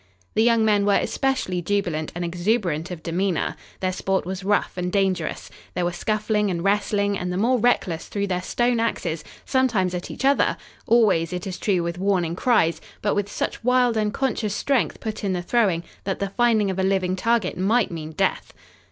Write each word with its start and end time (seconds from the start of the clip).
The 0.33 0.41
young 0.41 0.65
men 0.65 0.83
were 0.87 0.95
especially 0.95 1.61
jubilant 1.61 2.11
and 2.15 2.25
exuberant 2.25 2.89
of 2.89 3.03
demeanor. 3.03 3.55
Their 3.81 3.91
sport 3.91 4.25
was 4.25 4.43
rough 4.43 4.71
and 4.75 4.91
dangerous. 4.91 5.51
There 5.75 5.85
were 5.85 5.91
scuffling 5.91 6.49
and 6.49 6.63
wrestling 6.63 7.15
and 7.19 7.31
the 7.31 7.37
more 7.37 7.59
reckless 7.59 8.07
threw 8.07 8.25
their 8.25 8.41
stone 8.41 8.79
axes, 8.79 9.23
sometimes 9.45 9.93
at 9.93 10.09
each 10.09 10.25
other, 10.25 10.57
always, 10.87 11.31
it 11.31 11.45
is 11.45 11.59
true, 11.59 11.83
with 11.83 11.99
warning 11.99 12.35
cries, 12.35 12.81
but 13.03 13.13
with 13.13 13.31
such 13.31 13.63
wild, 13.63 13.95
unconscious 13.95 14.55
strength 14.55 14.99
put 14.99 15.23
in 15.23 15.33
the 15.33 15.43
throwing 15.43 15.83
that 16.03 16.17
the 16.17 16.29
finding 16.31 16.71
of 16.71 16.79
a 16.79 16.83
living 16.83 17.15
target 17.15 17.55
might 17.55 17.91
mean 17.91 18.13
death. 18.13 18.53